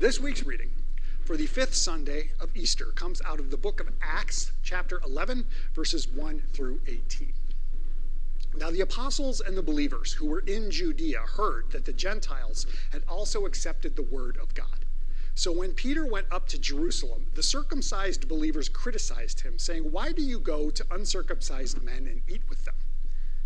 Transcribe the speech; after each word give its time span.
This 0.00 0.18
week's 0.18 0.44
reading 0.44 0.70
for 1.24 1.36
the 1.36 1.46
fifth 1.46 1.76
Sunday 1.76 2.32
of 2.40 2.50
Easter 2.56 2.86
comes 2.86 3.22
out 3.24 3.38
of 3.38 3.50
the 3.50 3.56
book 3.56 3.78
of 3.78 3.88
Acts, 4.02 4.50
chapter 4.64 5.00
11, 5.06 5.46
verses 5.72 6.08
1 6.08 6.42
through 6.52 6.80
18. 6.88 7.32
Now, 8.58 8.72
the 8.72 8.80
apostles 8.80 9.40
and 9.40 9.56
the 9.56 9.62
believers 9.62 10.12
who 10.12 10.26
were 10.26 10.40
in 10.40 10.72
Judea 10.72 11.20
heard 11.20 11.70
that 11.70 11.84
the 11.84 11.92
Gentiles 11.92 12.66
had 12.90 13.04
also 13.08 13.46
accepted 13.46 13.94
the 13.94 14.02
word 14.02 14.36
of 14.42 14.52
God. 14.54 14.84
So 15.36 15.52
when 15.52 15.72
Peter 15.72 16.04
went 16.04 16.26
up 16.32 16.48
to 16.48 16.58
Jerusalem, 16.58 17.26
the 17.34 17.42
circumcised 17.44 18.26
believers 18.26 18.68
criticized 18.68 19.42
him, 19.42 19.60
saying, 19.60 19.92
Why 19.92 20.10
do 20.10 20.22
you 20.22 20.40
go 20.40 20.70
to 20.70 20.86
uncircumcised 20.90 21.80
men 21.84 22.08
and 22.08 22.20
eat 22.28 22.42
with 22.48 22.64
them? 22.64 22.74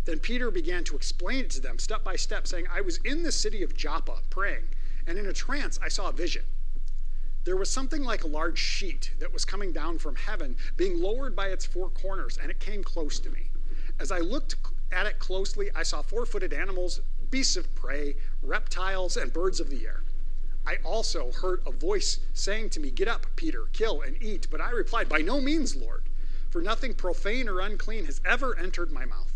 Then 0.05 0.17
Peter 0.17 0.49
began 0.49 0.83
to 0.85 0.95
explain 0.95 1.45
it 1.45 1.51
to 1.51 1.61
them 1.61 1.77
step 1.77 2.03
by 2.03 2.15
step, 2.15 2.47
saying, 2.47 2.65
I 2.71 2.81
was 2.81 2.97
in 3.05 3.21
the 3.21 3.31
city 3.31 3.61
of 3.61 3.75
Joppa 3.75 4.17
praying, 4.31 4.67
and 5.07 5.17
in 5.17 5.25
a 5.25 5.33
trance 5.33 5.79
I 5.81 5.87
saw 5.89 6.09
a 6.09 6.13
vision. 6.13 6.43
There 7.45 7.57
was 7.57 7.69
something 7.69 8.03
like 8.03 8.23
a 8.23 8.27
large 8.27 8.59
sheet 8.59 9.11
that 9.19 9.33
was 9.33 9.45
coming 9.45 9.71
down 9.71 9.97
from 9.97 10.15
heaven, 10.15 10.55
being 10.77 11.01
lowered 11.01 11.35
by 11.35 11.47
its 11.47 11.65
four 11.65 11.89
corners, 11.89 12.37
and 12.39 12.51
it 12.51 12.59
came 12.59 12.83
close 12.83 13.19
to 13.19 13.29
me. 13.29 13.49
As 13.99 14.11
I 14.11 14.19
looked 14.19 14.55
at 14.91 15.05
it 15.05 15.19
closely, 15.19 15.69
I 15.75 15.83
saw 15.83 16.01
four 16.01 16.25
footed 16.25 16.53
animals, 16.53 17.01
beasts 17.31 17.55
of 17.55 17.73
prey, 17.75 18.15
reptiles, 18.41 19.17
and 19.17 19.31
birds 19.31 19.59
of 19.59 19.69
the 19.69 19.85
air. 19.85 20.03
I 20.67 20.77
also 20.83 21.31
heard 21.31 21.61
a 21.65 21.71
voice 21.71 22.19
saying 22.33 22.69
to 22.71 22.79
me, 22.79 22.91
Get 22.91 23.07
up, 23.07 23.25
Peter, 23.35 23.65
kill 23.73 24.01
and 24.01 24.21
eat. 24.21 24.47
But 24.51 24.61
I 24.61 24.69
replied, 24.71 25.09
By 25.09 25.19
no 25.21 25.41
means, 25.41 25.75
Lord, 25.75 26.03
for 26.49 26.61
nothing 26.61 26.93
profane 26.93 27.47
or 27.49 27.59
unclean 27.59 28.05
has 28.05 28.21
ever 28.25 28.55
entered 28.57 28.91
my 28.91 29.05
mouth. 29.05 29.33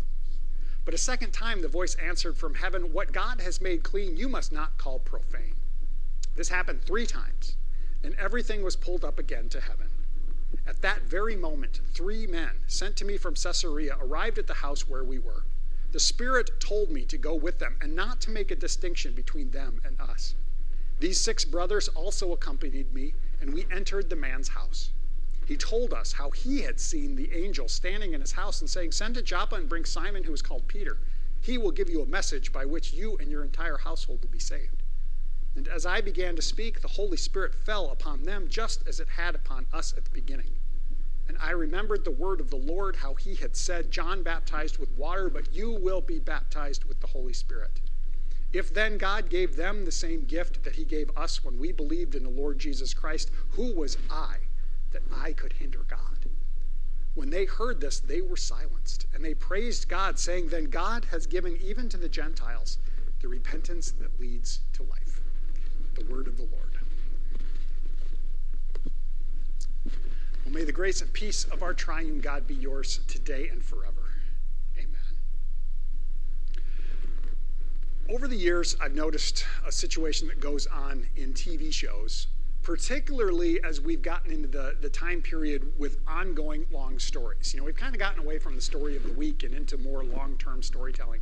But 0.84 0.94
a 0.94 0.98
second 0.98 1.32
time 1.32 1.62
the 1.62 1.68
voice 1.68 1.94
answered 1.94 2.36
from 2.36 2.54
heaven, 2.54 2.92
What 2.92 3.12
God 3.12 3.40
has 3.40 3.60
made 3.60 3.82
clean, 3.82 4.16
you 4.16 4.28
must 4.28 4.52
not 4.52 4.76
call 4.76 4.98
profane. 4.98 5.54
This 6.36 6.48
happened 6.48 6.82
three 6.82 7.06
times, 7.06 7.56
and 8.02 8.14
everything 8.16 8.62
was 8.62 8.76
pulled 8.76 9.04
up 9.04 9.18
again 9.18 9.48
to 9.50 9.60
heaven. 9.60 9.88
At 10.66 10.82
that 10.82 11.02
very 11.02 11.36
moment, 11.36 11.80
three 11.94 12.26
men 12.26 12.60
sent 12.66 12.96
to 12.96 13.04
me 13.04 13.16
from 13.16 13.34
Caesarea 13.34 13.96
arrived 14.00 14.38
at 14.38 14.46
the 14.46 14.54
house 14.54 14.88
where 14.88 15.04
we 15.04 15.18
were. 15.18 15.44
The 15.92 16.00
Spirit 16.00 16.60
told 16.60 16.90
me 16.90 17.04
to 17.06 17.16
go 17.16 17.34
with 17.34 17.60
them 17.60 17.76
and 17.80 17.94
not 17.94 18.20
to 18.22 18.30
make 18.30 18.50
a 18.50 18.56
distinction 18.56 19.14
between 19.14 19.50
them 19.50 19.80
and 19.84 20.00
us. 20.00 20.34
These 21.00 21.20
six 21.20 21.44
brothers 21.44 21.88
also 21.88 22.32
accompanied 22.32 22.92
me, 22.92 23.14
and 23.40 23.52
we 23.52 23.66
entered 23.70 24.10
the 24.10 24.16
man's 24.16 24.48
house. 24.48 24.90
He 25.46 25.56
told 25.58 25.92
us 25.92 26.12
how 26.12 26.30
he 26.30 26.62
had 26.62 26.80
seen 26.80 27.14
the 27.14 27.30
angel 27.34 27.68
standing 27.68 28.14
in 28.14 28.20
his 28.22 28.32
house 28.32 28.60
and 28.60 28.70
saying, 28.70 28.92
Send 28.92 29.14
to 29.16 29.22
Joppa 29.22 29.56
and 29.56 29.68
bring 29.68 29.84
Simon, 29.84 30.24
who 30.24 30.32
is 30.32 30.40
called 30.40 30.66
Peter. 30.68 30.98
He 31.40 31.58
will 31.58 31.70
give 31.70 31.90
you 31.90 32.00
a 32.00 32.06
message 32.06 32.50
by 32.50 32.64
which 32.64 32.94
you 32.94 33.18
and 33.18 33.30
your 33.30 33.44
entire 33.44 33.76
household 33.76 34.22
will 34.22 34.30
be 34.30 34.38
saved. 34.38 34.82
And 35.54 35.68
as 35.68 35.84
I 35.84 36.00
began 36.00 36.34
to 36.36 36.42
speak, 36.42 36.80
the 36.80 36.88
Holy 36.88 37.18
Spirit 37.18 37.54
fell 37.54 37.90
upon 37.90 38.22
them 38.22 38.48
just 38.48 38.88
as 38.88 39.00
it 39.00 39.08
had 39.08 39.34
upon 39.34 39.66
us 39.72 39.92
at 39.94 40.04
the 40.06 40.10
beginning. 40.10 40.56
And 41.28 41.36
I 41.38 41.50
remembered 41.50 42.04
the 42.04 42.10
word 42.10 42.40
of 42.40 42.48
the 42.48 42.56
Lord, 42.56 42.96
how 42.96 43.14
he 43.14 43.34
had 43.34 43.54
said, 43.54 43.90
John 43.90 44.22
baptized 44.22 44.78
with 44.78 44.96
water, 44.96 45.28
but 45.28 45.54
you 45.54 45.72
will 45.72 46.00
be 46.00 46.18
baptized 46.18 46.84
with 46.84 47.00
the 47.00 47.06
Holy 47.06 47.34
Spirit. 47.34 47.82
If 48.52 48.72
then 48.72 48.96
God 48.96 49.28
gave 49.28 49.56
them 49.56 49.84
the 49.84 49.92
same 49.92 50.24
gift 50.24 50.64
that 50.64 50.76
he 50.76 50.84
gave 50.84 51.10
us 51.16 51.44
when 51.44 51.58
we 51.58 51.70
believed 51.70 52.14
in 52.14 52.22
the 52.22 52.30
Lord 52.30 52.58
Jesus 52.58 52.94
Christ, 52.94 53.30
who 53.50 53.74
was 53.74 53.98
I 54.10 54.38
that 54.94 55.02
I 55.14 55.32
could 55.32 55.52
hinder 55.52 55.84
God? 55.86 55.98
When 57.14 57.30
they 57.30 57.44
heard 57.44 57.80
this, 57.80 58.00
they 58.00 58.22
were 58.22 58.36
silenced, 58.36 59.06
and 59.14 59.24
they 59.24 59.34
praised 59.34 59.88
God, 59.88 60.18
saying, 60.18 60.48
Then 60.48 60.64
God 60.64 61.06
has 61.10 61.26
given 61.26 61.56
even 61.62 61.88
to 61.90 61.96
the 61.96 62.08
Gentiles 62.08 62.78
the 63.20 63.28
repentance 63.28 63.92
that 63.92 64.18
leads 64.18 64.60
to 64.72 64.82
life. 64.84 65.20
The 65.94 66.04
word 66.06 66.26
of 66.26 66.36
the 66.36 66.42
Lord. 66.42 66.78
Well, 70.44 70.52
may 70.52 70.64
the 70.64 70.72
grace 70.72 71.00
and 71.00 71.12
peace 71.12 71.44
of 71.44 71.62
our 71.62 71.72
triune 71.72 72.20
God 72.20 72.46
be 72.46 72.54
yours 72.54 73.00
today 73.06 73.48
and 73.48 73.64
forever. 73.64 74.10
Amen. 74.76 74.90
Over 78.10 78.28
the 78.28 78.36
years, 78.36 78.76
I've 78.80 78.94
noticed 78.94 79.46
a 79.66 79.72
situation 79.72 80.28
that 80.28 80.40
goes 80.40 80.66
on 80.66 81.06
in 81.16 81.32
TV 81.32 81.72
shows, 81.72 82.26
particularly 82.64 83.62
as 83.62 83.80
we've 83.80 84.02
gotten 84.02 84.32
into 84.32 84.48
the, 84.48 84.74
the 84.80 84.88
time 84.88 85.20
period 85.20 85.70
with 85.78 85.98
ongoing 86.08 86.64
long 86.72 86.98
stories. 86.98 87.52
You 87.52 87.60
know, 87.60 87.64
we've 87.66 87.76
kind 87.76 87.94
of 87.94 88.00
gotten 88.00 88.20
away 88.20 88.38
from 88.38 88.56
the 88.56 88.60
story 88.60 88.96
of 88.96 89.04
the 89.04 89.12
week 89.12 89.44
and 89.44 89.54
into 89.54 89.76
more 89.78 90.02
long 90.02 90.36
term 90.38 90.62
storytelling. 90.62 91.20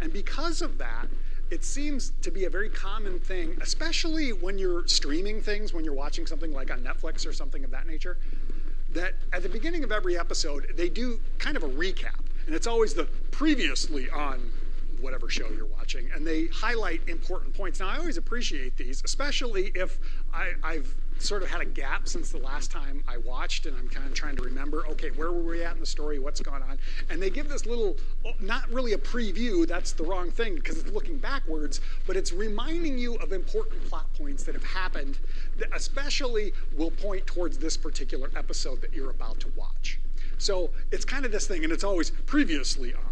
And 0.00 0.12
because 0.12 0.60
of 0.62 0.78
that, 0.78 1.06
it 1.50 1.64
seems 1.64 2.12
to 2.22 2.30
be 2.30 2.44
a 2.44 2.50
very 2.50 2.68
common 2.68 3.20
thing, 3.20 3.56
especially 3.60 4.32
when 4.32 4.58
you're 4.58 4.86
streaming 4.86 5.40
things, 5.40 5.72
when 5.72 5.84
you're 5.84 5.94
watching 5.94 6.26
something 6.26 6.52
like 6.52 6.72
on 6.72 6.80
Netflix 6.80 7.26
or 7.26 7.32
something 7.32 7.64
of 7.64 7.70
that 7.70 7.86
nature, 7.86 8.18
that 8.92 9.14
at 9.32 9.42
the 9.44 9.48
beginning 9.48 9.84
of 9.84 9.92
every 9.92 10.18
episode, 10.18 10.72
they 10.76 10.88
do 10.88 11.20
kind 11.38 11.56
of 11.56 11.62
a 11.62 11.68
recap. 11.68 12.18
And 12.46 12.54
it's 12.54 12.66
always 12.66 12.94
the 12.94 13.04
previously 13.30 14.10
on 14.10 14.50
whatever 15.00 15.28
show 15.28 15.48
you're 15.50 15.66
watching, 15.66 16.10
and 16.14 16.26
they 16.26 16.46
highlight 16.46 17.00
important 17.08 17.54
points. 17.54 17.80
Now, 17.80 17.88
I 17.88 17.96
always 17.98 18.16
appreciate 18.16 18.76
these, 18.76 19.02
especially 19.04 19.72
if 19.74 19.98
I, 20.32 20.52
I've 20.62 20.94
sort 21.18 21.42
of 21.42 21.50
had 21.50 21.60
a 21.60 21.66
gap 21.66 22.08
since 22.08 22.30
the 22.30 22.38
last 22.38 22.70
time 22.70 23.04
I 23.06 23.18
watched, 23.18 23.66
and 23.66 23.76
I'm 23.76 23.88
kind 23.88 24.06
of 24.06 24.14
trying 24.14 24.36
to 24.36 24.42
remember, 24.42 24.86
okay, 24.88 25.10
where 25.10 25.30
were 25.30 25.42
we 25.42 25.62
at 25.62 25.74
in 25.74 25.80
the 25.80 25.86
story? 25.86 26.18
What's 26.18 26.40
gone 26.40 26.62
on? 26.62 26.78
And 27.10 27.20
they 27.20 27.30
give 27.30 27.48
this 27.48 27.66
little, 27.66 27.96
oh, 28.26 28.32
not 28.40 28.70
really 28.72 28.94
a 28.94 28.98
preview, 28.98 29.66
that's 29.66 29.92
the 29.92 30.04
wrong 30.04 30.30
thing 30.30 30.54
because 30.54 30.78
it's 30.78 30.90
looking 30.90 31.18
backwards, 31.18 31.80
but 32.06 32.16
it's 32.16 32.32
reminding 32.32 32.96
you 32.98 33.16
of 33.16 33.32
important 33.32 33.84
plot 33.88 34.06
points 34.14 34.44
that 34.44 34.54
have 34.54 34.64
happened 34.64 35.18
that 35.58 35.68
especially 35.74 36.52
will 36.76 36.90
point 36.90 37.26
towards 37.26 37.58
this 37.58 37.76
particular 37.76 38.30
episode 38.34 38.80
that 38.80 38.94
you're 38.94 39.10
about 39.10 39.38
to 39.40 39.48
watch. 39.56 40.00
So 40.38 40.70
it's 40.90 41.04
kind 41.04 41.26
of 41.26 41.32
this 41.32 41.46
thing, 41.46 41.64
and 41.64 41.72
it's 41.72 41.84
always 41.84 42.10
previously 42.10 42.94
on. 42.94 43.02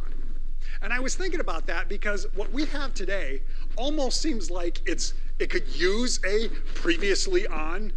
And 0.80 0.92
I 0.92 1.00
was 1.00 1.14
thinking 1.14 1.40
about 1.40 1.66
that 1.66 1.88
because 1.88 2.26
what 2.34 2.52
we 2.52 2.64
have 2.66 2.94
today 2.94 3.42
almost 3.76 4.22
seems 4.22 4.50
like 4.50 4.80
it's 4.86 5.12
it 5.38 5.50
could 5.50 5.68
use 5.74 6.20
a 6.24 6.48
previously 6.74 7.46
on, 7.46 7.92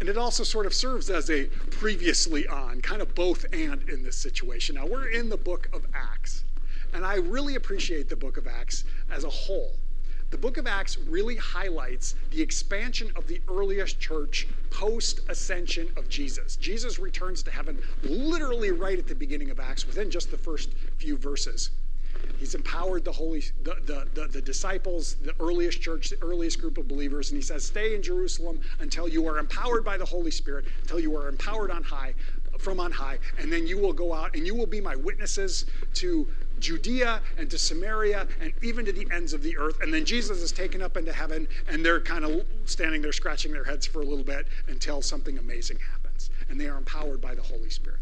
and 0.00 0.08
it 0.08 0.16
also 0.16 0.44
sort 0.44 0.66
of 0.66 0.74
serves 0.74 1.10
as 1.10 1.30
a 1.30 1.46
previously 1.70 2.46
on, 2.46 2.80
kind 2.80 3.00
of 3.00 3.14
both 3.14 3.44
and 3.52 3.88
in 3.88 4.02
this 4.02 4.16
situation. 4.16 4.76
Now, 4.76 4.86
we're 4.86 5.08
in 5.08 5.28
the 5.28 5.36
book 5.36 5.68
of 5.72 5.86
Acts, 5.94 6.44
and 6.92 7.04
I 7.04 7.16
really 7.16 7.56
appreciate 7.56 8.08
the 8.08 8.16
book 8.16 8.36
of 8.36 8.46
Acts 8.46 8.84
as 9.10 9.24
a 9.24 9.30
whole. 9.30 9.72
The 10.30 10.38
book 10.38 10.56
of 10.56 10.66
Acts 10.66 10.98
really 10.98 11.36
highlights 11.36 12.16
the 12.30 12.42
expansion 12.42 13.12
of 13.14 13.28
the 13.28 13.40
earliest 13.48 14.00
church 14.00 14.48
post 14.70 15.20
ascension 15.28 15.88
of 15.96 16.08
Jesus. 16.08 16.56
Jesus 16.56 16.98
returns 16.98 17.42
to 17.44 17.50
heaven 17.50 17.80
literally 18.02 18.72
right 18.72 18.98
at 18.98 19.06
the 19.06 19.14
beginning 19.14 19.50
of 19.50 19.60
Acts, 19.60 19.86
within 19.86 20.10
just 20.10 20.30
the 20.30 20.38
first 20.38 20.72
few 20.98 21.16
verses. 21.16 21.70
He's 22.38 22.54
empowered 22.54 23.04
the 23.04 23.12
holy 23.12 23.42
the, 23.62 23.76
the, 23.86 24.06
the, 24.14 24.28
the, 24.28 24.42
disciples, 24.42 25.16
the 25.22 25.34
earliest 25.40 25.80
church, 25.80 26.10
the 26.10 26.22
earliest 26.22 26.60
group 26.60 26.78
of 26.78 26.86
believers, 26.86 27.30
and 27.30 27.36
he 27.36 27.42
says, 27.42 27.64
Stay 27.64 27.94
in 27.94 28.02
Jerusalem 28.02 28.60
until 28.80 29.08
you 29.08 29.26
are 29.26 29.38
empowered 29.38 29.84
by 29.84 29.96
the 29.96 30.04
Holy 30.04 30.30
Spirit, 30.30 30.66
until 30.82 31.00
you 31.00 31.16
are 31.16 31.28
empowered 31.28 31.70
on 31.70 31.82
high, 31.82 32.14
from 32.58 32.80
on 32.80 32.92
high, 32.92 33.18
and 33.38 33.52
then 33.52 33.66
you 33.66 33.78
will 33.78 33.92
go 33.92 34.12
out 34.12 34.34
and 34.34 34.46
you 34.46 34.54
will 34.54 34.66
be 34.66 34.80
my 34.80 34.96
witnesses 34.96 35.66
to 35.94 36.26
Judea 36.58 37.20
and 37.36 37.50
to 37.50 37.58
Samaria 37.58 38.26
and 38.40 38.52
even 38.62 38.84
to 38.84 38.92
the 38.92 39.06
ends 39.10 39.32
of 39.32 39.42
the 39.42 39.56
earth. 39.56 39.78
And 39.82 39.92
then 39.92 40.04
Jesus 40.04 40.42
is 40.42 40.52
taken 40.52 40.82
up 40.82 40.96
into 40.96 41.12
heaven, 41.12 41.46
and 41.68 41.84
they're 41.84 42.00
kind 42.00 42.24
of 42.24 42.44
standing 42.64 43.02
there 43.02 43.12
scratching 43.12 43.52
their 43.52 43.64
heads 43.64 43.86
for 43.86 44.00
a 44.00 44.04
little 44.04 44.24
bit 44.24 44.46
until 44.68 45.02
something 45.02 45.38
amazing 45.38 45.78
happens. 45.92 46.30
And 46.48 46.60
they 46.60 46.68
are 46.68 46.78
empowered 46.78 47.20
by 47.20 47.34
the 47.34 47.42
Holy 47.42 47.70
Spirit. 47.70 48.00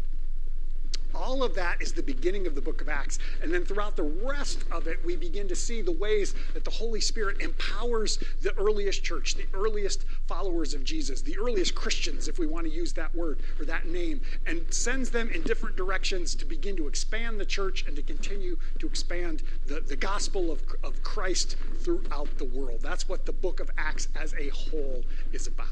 All 1.15 1.43
of 1.43 1.55
that 1.55 1.81
is 1.81 1.93
the 1.93 2.03
beginning 2.03 2.45
of 2.47 2.55
the 2.55 2.61
book 2.61 2.81
of 2.81 2.89
Acts. 2.89 3.19
And 3.41 3.53
then 3.53 3.65
throughout 3.65 3.95
the 3.95 4.03
rest 4.03 4.63
of 4.71 4.87
it, 4.87 5.03
we 5.05 5.15
begin 5.15 5.47
to 5.47 5.55
see 5.55 5.81
the 5.81 5.91
ways 5.91 6.35
that 6.53 6.63
the 6.63 6.71
Holy 6.71 7.01
Spirit 7.01 7.41
empowers 7.41 8.19
the 8.41 8.53
earliest 8.57 9.03
church, 9.03 9.35
the 9.35 9.45
earliest 9.53 10.05
followers 10.27 10.73
of 10.73 10.83
Jesus, 10.83 11.21
the 11.21 11.37
earliest 11.37 11.75
Christians, 11.75 12.27
if 12.27 12.37
we 12.37 12.45
want 12.45 12.65
to 12.65 12.71
use 12.71 12.93
that 12.93 13.13
word 13.15 13.39
or 13.59 13.65
that 13.65 13.87
name, 13.87 14.21
and 14.45 14.61
sends 14.73 15.09
them 15.09 15.29
in 15.29 15.41
different 15.43 15.75
directions 15.75 16.35
to 16.35 16.45
begin 16.45 16.75
to 16.77 16.87
expand 16.87 17.39
the 17.39 17.45
church 17.45 17.85
and 17.87 17.95
to 17.95 18.01
continue 18.01 18.57
to 18.79 18.87
expand 18.87 19.43
the, 19.65 19.79
the 19.79 19.95
gospel 19.95 20.51
of, 20.51 20.61
of 20.83 21.01
Christ 21.03 21.55
throughout 21.79 22.37
the 22.37 22.45
world. 22.45 22.79
That's 22.81 23.07
what 23.07 23.25
the 23.25 23.33
book 23.33 23.59
of 23.59 23.69
Acts 23.77 24.07
as 24.15 24.33
a 24.33 24.49
whole 24.49 25.03
is 25.31 25.47
about. 25.47 25.67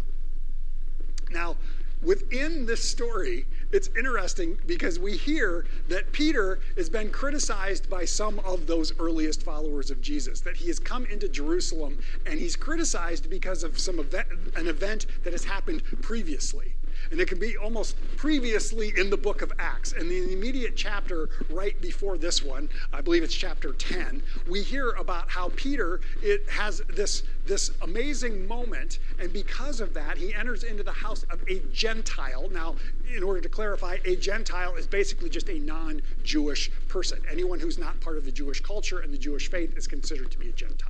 Now, 1.30 1.56
within 2.04 2.66
this 2.66 2.88
story, 2.88 3.46
it's 3.72 3.90
interesting 3.98 4.58
because 4.68 5.00
we 5.00 5.18
hear 5.18 5.66
that 5.88 6.12
Peter 6.12 6.60
has 6.76 6.90
been 6.90 7.10
criticized 7.10 7.90
by 7.90 8.06
some 8.06 8.40
of 8.40 8.68
those 8.68 8.98
earliest 9.00 9.44
followers 9.44 9.90
of 9.90 10.02
Jesus, 10.02 10.42
that 10.42 10.56
he 10.56 10.68
has 10.68 10.80
come 10.80 11.06
into 11.08 11.28
Jerusalem 11.28 12.00
and 12.26 12.40
he's 12.40 12.56
criticized 12.56 13.30
because 13.30 13.64
of 13.64 13.80
some 13.80 14.00
event, 14.00 14.28
an 14.56 14.68
event 14.68 15.08
that 15.24 15.34
has 15.34 15.44
happened 15.44 15.84
previously. 16.02 16.74
And 17.12 17.20
it 17.20 17.28
can 17.28 17.40
be 17.40 17.58
almost 17.58 17.96
previously 18.18 18.94
in 18.98 19.10
the 19.10 19.18
book 19.18 19.42
of 19.42 19.52
Acts. 19.60 19.94
And 19.94 20.10
the 20.10 20.34
immediate 20.34 20.76
chapter 20.76 21.30
right 21.50 21.80
before 21.82 22.18
this 22.18 22.44
one, 22.44 22.70
I 22.92 23.02
believe 23.02 23.24
it's 23.24 23.34
chapter 23.34 23.74
10, 23.74 24.22
we 24.48 24.62
hear 24.62 24.92
about 24.92 25.30
how 25.30 25.52
Peter 25.56 26.02
it 26.22 26.48
has 26.50 26.82
this, 26.90 27.24
this 27.46 27.72
amazing 27.82 28.48
moment. 28.48 29.00
And 29.20 29.32
because 29.32 29.80
of 29.80 29.94
that, 29.94 30.18
he 30.18 30.34
enters 30.34 30.64
into 30.64 30.84
the 30.84 30.92
house 30.92 31.24
of 31.30 31.42
a 31.50 31.62
Gentile. 31.72 32.50
Now, 32.50 32.76
in 33.16 33.24
order 33.24 33.42
to 33.42 33.50
clarify, 33.50 33.98
a 34.06 34.16
Gentile 34.16 34.76
is 34.76 34.88
basically 34.88 35.30
just 35.30 35.50
a 35.50 35.60
non 35.60 36.02
Jewish 36.24 36.72
person. 36.88 37.20
Anyone 37.30 37.60
who's 37.60 37.78
not 37.78 38.00
part 38.02 38.18
of 38.18 38.26
the 38.26 38.32
Jewish 38.32 38.62
culture 38.62 39.00
and 39.00 39.14
the 39.14 39.18
Jewish 39.18 39.50
faith 39.50 39.78
is 39.78 39.88
considered 39.88 40.32
to 40.32 40.38
be 40.38 40.50
a 40.50 40.54
Gentile. 40.54 40.90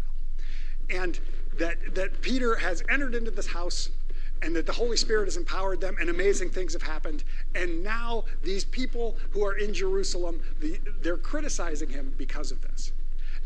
And 0.90 1.20
that, 1.58 1.96
that 1.96 2.22
Peter 2.22 2.56
has 2.56 2.84
entered 2.90 3.16
into 3.16 3.32
this 3.32 3.48
house 3.48 3.90
and 4.44 4.56
that 4.56 4.66
the 4.66 4.74
Holy 4.74 4.98
Spirit 4.98 5.26
has 5.26 5.38
empowered 5.38 5.80
them, 5.80 5.96
and 6.00 6.10
amazing 6.10 6.50
things 6.50 6.74
have 6.74 6.84
happened. 6.84 7.24
And 7.56 7.84
now 7.84 8.26
these 8.44 8.66
people 8.66 9.16
who 9.32 9.46
are 9.46 9.58
in 9.58 9.74
Jerusalem, 9.74 10.42
the, 10.60 10.80
they're 11.02 11.18
criticizing 11.18 11.90
him 11.90 12.14
because 12.18 12.52
of 12.52 12.62
this. 12.62 12.92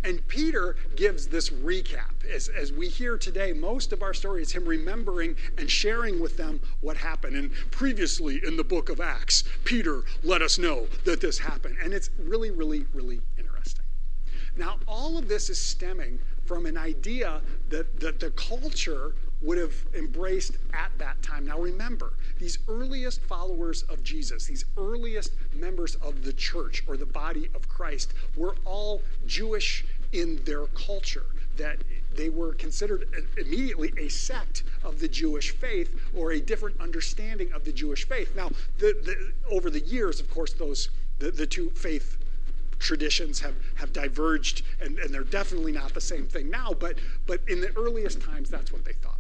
And 0.04 0.26
Peter 0.28 0.76
gives 0.96 1.28
this 1.28 1.50
recap. 1.50 2.26
As, 2.32 2.50
as 2.50 2.72
we 2.72 2.88
hear 2.88 3.18
today, 3.18 3.52
most 3.52 3.92
of 3.94 4.04
our 4.04 4.14
story 4.14 4.42
is 4.42 4.52
him 4.52 4.66
remembering 4.66 5.36
and 5.58 5.70
sharing 5.70 6.20
with 6.20 6.38
them 6.38 6.60
what 6.82 6.98
happened. 6.98 7.36
And 7.36 7.52
previously 7.72 8.42
in 8.46 8.58
the 8.58 8.64
book 8.64 8.90
of 8.90 9.00
Acts, 9.00 9.44
Peter 9.64 10.04
let 10.24 10.42
us 10.42 10.58
know 10.58 10.88
that 11.06 11.20
this 11.20 11.40
happened. 11.40 11.78
And 11.82 11.94
it's 11.94 12.10
really, 12.20 12.52
really, 12.52 12.86
really 12.94 13.22
interesting. 13.38 13.86
Now, 14.56 14.78
all 14.88 15.18
of 15.18 15.28
this 15.28 15.50
is 15.50 15.60
stemming 15.60 16.20
from 16.46 16.66
an 16.66 16.78
idea 16.78 17.42
that, 17.70 18.00
that 18.00 18.20
the 18.20 18.30
culture 18.32 19.14
would 19.42 19.58
have 19.58 19.74
embraced 19.96 20.58
at 20.74 20.92
that 20.98 21.22
time. 21.22 21.46
Now 21.46 21.60
remember, 21.60 22.14
these 22.40 22.60
earliest 22.68 23.22
followers 23.22 23.84
of 23.84 24.04
Jesus, 24.04 24.46
these 24.46 24.66
earliest 24.78 25.32
members 25.54 25.96
of 25.96 26.24
the 26.24 26.34
church 26.34 26.84
or 26.88 26.98
the 26.98 27.06
body 27.06 27.50
of 27.54 27.68
Christ, 27.68 28.14
were 28.36 28.56
all 28.66 29.02
Jewish 29.26 29.86
in 30.12 30.44
their 30.44 30.66
culture. 30.68 31.26
That 31.58 31.78
they 32.16 32.30
were 32.30 32.54
considered 32.54 33.08
immediately 33.36 33.92
a 33.98 34.10
sect 34.10 34.64
of 34.84 35.00
the 35.00 35.08
Jewish 35.08 35.52
faith 35.52 36.00
or 36.16 36.32
a 36.32 36.40
different 36.40 36.80
understanding 36.80 37.52
of 37.52 37.64
the 37.64 37.72
Jewish 37.72 38.08
faith. 38.08 38.36
Now, 38.36 38.50
the, 38.78 38.96
the, 39.04 39.34
over 39.50 39.72
the 39.72 39.80
years, 39.80 40.20
of 40.20 40.30
course, 40.30 40.54
those 40.54 40.90
the, 41.20 41.32
the 41.32 41.48
two 41.48 41.72
faith 41.72 42.18
traditions 42.80 43.40
have, 43.40 43.56
have 43.76 43.92
diverged 43.92 44.62
and, 44.80 45.00
and 45.00 45.12
they're 45.12 45.24
definitely 45.24 45.72
not 45.72 45.94
the 45.96 46.02
same 46.02 46.28
thing 46.28 46.50
now 46.50 46.72
but 46.80 46.98
but 47.26 47.42
in 47.48 47.60
the 47.60 47.76
earliest 47.76 48.22
times 48.22 48.50
that's 48.50 48.72
what 48.72 48.86
they 48.86 48.94
thought 48.94 49.18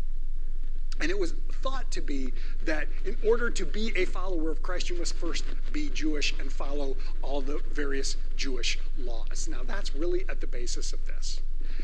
and 0.99 1.11
it 1.11 1.17
was 1.17 1.33
thought 1.61 1.89
to 1.91 2.01
be 2.01 2.33
that 2.63 2.87
in 3.05 3.17
order 3.25 3.49
to 3.49 3.65
be 3.65 3.91
a 3.95 4.05
follower 4.05 4.49
of 4.49 4.61
Christ, 4.61 4.89
you 4.89 4.97
must 4.97 5.15
first 5.15 5.45
be 5.71 5.89
Jewish 5.89 6.33
and 6.39 6.51
follow 6.51 6.95
all 7.21 7.41
the 7.41 7.61
various 7.73 8.17
Jewish 8.35 8.79
laws. 8.97 9.47
Now, 9.49 9.61
that's 9.65 9.95
really 9.95 10.25
at 10.29 10.41
the 10.41 10.47
basis 10.47 10.93
of 10.93 11.05
this. 11.05 11.41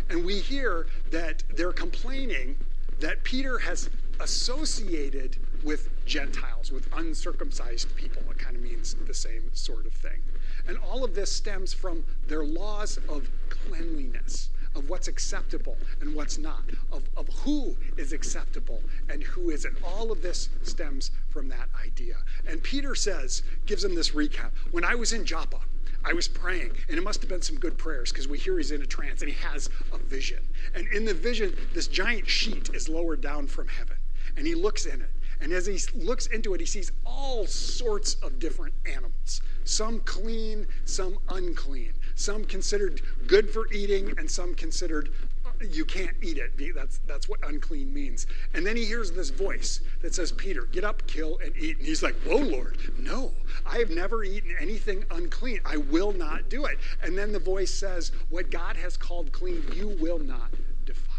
And 0.10 0.25
we 0.25 0.39
hear 0.39 0.88
that 1.12 1.44
they're 1.56 1.74
complaining 1.74 2.56
that 3.00 3.24
Peter 3.24 3.60
has 3.60 3.89
associated 4.19 5.38
with 5.63 5.89
Gentiles, 6.06 6.71
with 6.71 6.88
uncircumcised 6.94 7.95
people. 7.95 8.21
It 8.30 8.38
kind 8.38 8.56
of 8.56 8.62
means 8.62 8.95
the 9.07 9.13
same 9.13 9.50
sort 9.54 9.86
of 9.86 9.94
thing. 9.94 10.21
And 10.68 10.77
all 10.77 11.04
of 11.04 11.16
this 11.16 11.31
stems 11.31 11.74
from 11.74 12.04
their 12.27 12.44
laws 12.44 12.98
of 13.09 13.30
cleanliness 13.50 14.50
of 14.75 14.90
what's 14.90 15.08
acceptable 15.08 15.78
and 16.02 16.14
what's 16.16 16.38
not, 16.38 16.64
of, 16.92 17.04
of 17.16 17.28
who 17.30 17.75
is 17.98 18.14
acceptable 18.14 18.81
and 19.10 19.24
who 19.24 19.50
isn't. 19.50 19.75
All 19.84 20.12
of 20.12 20.22
this 20.22 20.50
stems 20.64 21.12
from 21.30 21.48
that 21.50 21.70
idea. 21.84 22.16
And 22.48 22.62
Peter 22.64 22.96
says, 22.96 23.44
gives 23.66 23.84
him 23.84 23.96
this 23.96 24.12
recap. 24.12 24.52
When 24.72 24.84
I 24.84 24.96
was 24.96 25.14
in 25.14 25.25
Joppa, 25.25 25.60
I 26.06 26.14
was 26.14 26.28
praying, 26.28 26.72
and 26.90 26.98
it 26.98 27.04
must 27.04 27.22
have 27.22 27.30
been 27.30 27.42
some 27.42 27.58
good 27.58 27.78
prayers 27.78 28.12
because 28.12 28.28
we 28.28 28.38
hear 28.38 28.58
he's 28.58 28.72
in 28.72 28.81
a 28.81 28.86
trance 28.86 29.22
and 29.22 29.31
he 29.31 29.38
has 29.38 29.70
a 29.94 29.98
vision. 29.98 30.40
And 30.76 30.86
in 30.88 31.06
the 31.06 31.14
vision, 31.14 31.56
this 31.74 31.88
giant 31.88 32.28
sheet 32.28 32.69
is 32.74 32.90
lowered 32.90 33.22
down 33.22 33.48
from 33.48 33.69
heaven, 33.69 33.96
and 34.36 34.46
he 34.46 34.54
looks 34.54 34.86
in 34.86 35.02
it. 35.02 35.12
And 35.40 35.54
as 35.54 35.66
he 35.66 35.80
looks 35.96 36.28
into 36.28 36.54
it, 36.54 36.60
he 36.60 36.66
sees 36.66 36.92
all 37.06 37.46
sorts 37.48 38.16
of 38.16 38.40
different 38.40 38.74
animals 38.86 39.42
some 39.66 40.02
clean, 40.02 40.68
some 40.86 41.18
unclean 41.30 41.94
some 42.15 42.45
considered 42.45 43.01
good 43.27 43.50
for 43.50 43.71
eating, 43.74 44.13
and 44.18 44.30
some 44.30 44.54
considered 44.54 45.10
uh, 45.45 45.50
you 45.69 45.86
can't 45.86 46.15
eat 46.21 46.38
it. 46.38 46.54
That's, 46.75 47.00
that's 47.07 47.27
what 47.27 47.39
unclean 47.44 47.94
means. 47.94 48.27
And 48.54 48.65
then 48.65 48.75
he 48.75 48.86
hears 48.86 49.12
this 49.12 49.30
voice 49.30 49.81
that 50.01 50.13
says, 50.13 50.31
Peter, 50.31 50.63
get 50.71 50.83
up, 50.83 51.06
kill, 51.07 51.39
and 51.44 51.56
eat. 51.57 51.77
And 51.77 51.86
he's 51.86 52.04
like, 52.04 52.15
Whoa, 52.24 52.38
Lord, 52.38 52.77
no, 53.00 53.31
I 53.65 53.77
have 53.77 53.89
never 53.89 54.24
eaten 54.24 54.56
anything 54.60 55.06
unclean. 55.12 55.62
I 55.65 55.77
will 55.77 56.12
not 56.12 56.50
do 56.50 56.65
it. 56.65 56.77
And 57.01 57.18
then 57.18 57.31
the 57.31 57.39
voice 57.39 57.71
says, 57.71 58.12
What 58.30 58.51
God 58.51 58.75
has 58.75 58.95
called 58.95 59.31
clean, 59.31 59.63
you 59.74 59.89
will 60.00 60.19
not 60.19 60.51
defile. 60.86 61.13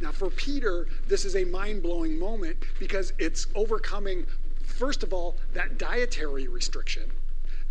Now, 0.00 0.12
for 0.12 0.30
Peter, 0.30 0.86
this 1.08 1.24
is 1.24 1.36
a 1.36 1.44
mind 1.44 1.82
blowing 1.82 2.18
moment 2.18 2.58
because 2.78 3.12
it's 3.18 3.46
overcoming, 3.54 4.26
first 4.62 5.02
of 5.02 5.12
all, 5.12 5.36
that 5.52 5.78
dietary 5.78 6.48
restriction 6.48 7.10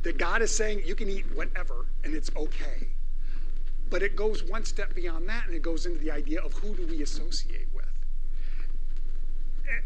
that 0.04 0.18
God 0.18 0.42
is 0.42 0.56
saying 0.56 0.84
you 0.86 0.96
can 0.96 1.10
eat 1.10 1.26
whatever 1.34 1.86
and 2.04 2.14
it's 2.14 2.30
okay. 2.36 2.88
But 3.90 4.04
it 4.04 4.16
goes 4.16 4.44
one 4.44 4.66
step 4.66 4.94
beyond 4.94 5.28
that 5.30 5.46
and 5.46 5.56
it 5.56 5.62
goes 5.62 5.86
into 5.86 6.00
the 6.00 6.12
idea 6.12 6.42
of 6.42 6.54
who 6.54 6.76
do 6.76 6.86
we 6.86 7.02
associate 7.02 7.68
with. 7.74 7.86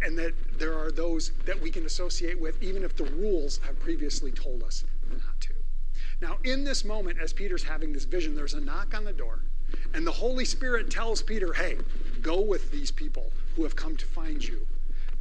And 0.02 0.18
that 0.18 0.34
there 0.58 0.78
are 0.78 0.92
those 0.92 1.32
that 1.46 1.60
we 1.62 1.70
can 1.70 1.86
associate 1.86 2.40
with 2.40 2.62
even 2.62 2.84
if 2.84 2.96
the 2.96 3.06
rules 3.06 3.60
have 3.66 3.80
previously 3.80 4.32
told 4.32 4.64
us 4.64 4.84
not 5.12 5.40
to. 5.42 5.54
Now, 6.20 6.38
in 6.44 6.64
this 6.64 6.84
moment, 6.84 7.20
as 7.20 7.32
Peter's 7.32 7.64
having 7.64 7.94
this 7.94 8.06
vision, 8.06 8.36
there's 8.36 8.56
a 8.56 8.60
knock 8.60 8.96
on 8.96 9.04
the 9.04 9.14
door, 9.14 9.42
and 9.94 10.06
the 10.06 10.12
Holy 10.12 10.46
Spirit 10.46 10.90
tells 10.90 11.22
Peter, 11.22 11.54
hey, 11.54 11.78
go 12.22 12.42
with 12.42 12.72
these 12.72 12.90
people 12.90 13.32
who 13.56 13.64
have 13.64 13.76
come 13.76 13.96
to 13.98 14.06
find 14.06 14.44
you 14.44 14.66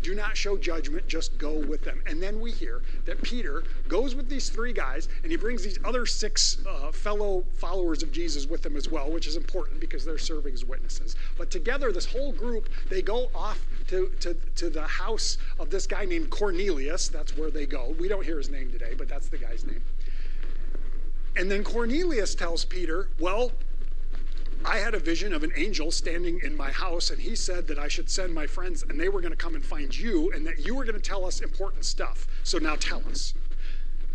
do 0.03 0.15
not 0.15 0.37
show 0.37 0.57
judgment, 0.57 1.07
just 1.09 1.37
go 1.39 1.55
with 1.55 1.83
them. 1.83 2.01
And 2.07 2.23
then 2.23 2.41
we 2.41 2.53
hear 2.53 2.83
that 3.07 3.21
Peter 3.23 3.65
goes 3.89 4.15
with 4.15 4.29
these 4.29 4.49
three 4.49 4.73
guys 4.73 5.09
and 5.23 5.31
he 5.31 5.37
brings 5.37 5.65
these 5.65 5.79
other 5.85 6.07
six 6.07 6.59
uh, 6.67 6.93
fellow 6.93 7.45
followers 7.55 8.03
of 8.03 8.13
Jesus 8.13 8.47
with 8.47 8.65
him 8.65 8.77
as 8.77 8.89
well, 8.89 9.11
which 9.11 9.27
is 9.27 9.37
important 9.37 9.81
because 9.81 10.05
they're 10.05 10.19
serving 10.19 10.55
as 10.55 10.65
witnesses. 10.65 11.17
But 11.37 11.51
together, 11.51 11.93
this 11.93 12.07
whole 12.07 12.33
group, 12.33 12.69
they 12.89 13.03
go 13.03 13.29
off 13.35 13.65
to, 13.89 14.11
to, 14.21 14.35
to 14.35 14.71
the 14.71 14.87
house 14.87 15.39
of 15.59 15.71
this 15.71 15.87
guy 15.87 16.05
named 16.05 16.31
Cornelius. 16.31 17.09
That's 17.09 17.37
where 17.37 17.51
they 17.51 17.67
go. 17.67 17.95
We 17.99 18.09
don't 18.09 18.25
hear 18.25 18.39
his 18.39 18.51
name 18.51 18.71
today, 18.71 18.95
but 18.97 19.09
that's 19.09 19.29
the 19.29 19.39
guy's 19.39 19.65
name. 19.67 19.83
And 21.37 21.51
then 21.51 21.63
Cornelius 21.63 22.35
tells 22.35 22.65
Peter, 22.65 23.09
Well, 23.19 23.53
I 24.67 24.79
had 24.79 24.95
a 24.95 24.99
vision 24.99 25.33
of 25.33 25.45
an 25.45 25.53
angel 25.55 25.93
standing 25.93 26.41
in 26.43 26.57
my 26.57 26.73
house, 26.73 27.11
and 27.11 27.21
he 27.21 27.37
said 27.37 27.69
that 27.69 27.79
I 27.79 27.87
should 27.87 28.11
send 28.11 28.35
my 28.35 28.49
friends, 28.49 28.83
and 28.83 28.99
they 28.99 29.09
were 29.09 29.21
going 29.21 29.31
to 29.31 29.37
come 29.37 29.55
and 29.55 29.65
find 29.65 29.97
you, 29.97 30.33
and 30.33 30.45
that 30.45 30.59
you 30.59 30.75
were 30.75 30.85
going 30.85 30.97
to 30.97 31.01
tell 31.01 31.25
us 31.25 31.41
important 31.41 31.85
stuff. 31.85 32.27
So 32.43 32.59
now 32.59 32.75
tell 32.75 33.03
us. 33.09 33.33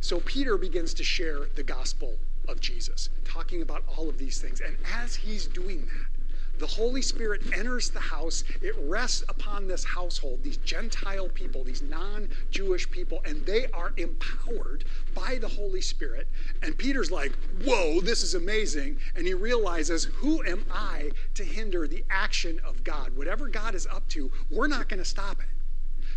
So 0.01 0.20
Peter 0.20 0.58
begins 0.58 0.93
to 0.96 1.05
share 1.05 1.48
the 1.55 1.63
gospel 1.63 2.17
of 2.50 2.60
Jesus, 2.60 3.10
talking 3.24 3.62
about 3.62 3.84
all 3.96 4.10
of 4.10 4.17
these 4.17 4.41
things. 4.41 4.60
And 4.60 4.75
as 4.93 5.15
he's 5.15 5.46
doing 5.48 5.86
that, 5.86 6.21
the 6.62 6.68
Holy 6.68 7.01
Spirit 7.01 7.41
enters 7.53 7.89
the 7.89 8.00
house. 8.00 8.44
It 8.62 8.75
rests 8.84 9.24
upon 9.27 9.68
this 9.68 9.84
household, 9.84 10.44
these 10.44 10.58
Gentile 10.58 11.27
people, 11.30 11.63
these 11.63 11.82
non 11.82 12.30
Jewish 12.51 12.89
people, 12.89 13.20
and 13.25 13.44
they 13.48 13.65
are 13.74 13.94
empowered 13.98 14.86
by 15.15 15.39
the 15.41 15.48
Holy 15.48 15.82
Spirit. 15.82 16.27
And 16.62 16.77
Peter's 16.77 17.10
like, 17.10 17.32
Whoa, 17.65 18.00
this 18.00 18.22
is 18.22 18.36
amazing. 18.36 19.00
And 19.15 19.25
he 19.25 19.34
realizes, 19.34 20.03
Who 20.03 20.44
am 20.44 20.63
I 20.72 21.10
to 21.34 21.44
hinder 21.44 21.88
the 21.88 22.03
action 22.12 22.62
of 22.63 22.84
God? 22.84 23.18
Whatever 23.18 23.48
God 23.48 23.74
is 23.74 23.88
up 23.88 24.08
to, 24.10 24.32
we're 24.51 24.68
not 24.68 24.88
going 24.88 25.00
to 25.00 25.06
stop 25.06 25.39
it. 25.39 25.50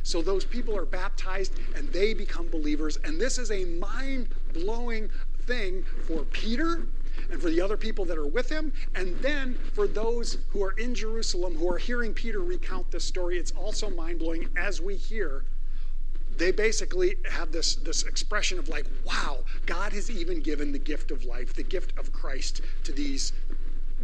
So 0.02 0.20
those 0.20 0.44
people 0.44 0.76
are 0.76 0.84
baptized 0.84 1.58
and 1.74 1.88
they 1.88 2.12
become 2.12 2.48
believers. 2.48 2.98
And 3.02 3.18
this 3.18 3.38
is 3.38 3.50
a 3.50 3.64
mind 3.64 4.28
blowing 4.52 5.08
thing 5.46 5.84
for 6.06 6.24
Peter 6.24 6.86
and 7.30 7.40
for 7.40 7.50
the 7.50 7.61
other 7.61 7.76
people 7.76 8.04
that 8.06 8.18
are 8.18 8.26
with 8.26 8.49
him, 8.49 8.73
and 8.94 9.16
then 9.18 9.54
for 9.73 9.87
those 9.87 10.38
who 10.49 10.62
are 10.62 10.73
in 10.73 10.94
Jerusalem 10.94 11.54
who 11.56 11.71
are 11.71 11.78
hearing 11.78 12.12
Peter 12.12 12.40
recount 12.40 12.90
this 12.90 13.04
story. 13.04 13.38
It's 13.38 13.52
also 13.52 13.90
mind 13.90 14.18
blowing 14.18 14.49
as 14.56 14.80
we 14.80 14.97
hear. 14.97 15.44
They 16.37 16.50
basically 16.50 17.16
have 17.30 17.52
this, 17.52 17.76
this 17.76 18.02
expression 18.02 18.59
of, 18.59 18.68
like, 18.68 18.87
wow, 19.04 19.38
God 19.66 19.92
has 19.92 20.11
even 20.11 20.40
given 20.40 20.73
the 20.73 20.78
gift 20.78 21.11
of 21.12 21.25
life, 21.25 21.54
the 21.54 21.62
gift 21.62 21.97
of 21.97 22.12
Christ 22.12 22.61
to 22.83 22.92
these 22.92 23.33